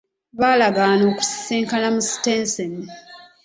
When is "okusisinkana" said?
1.11-1.87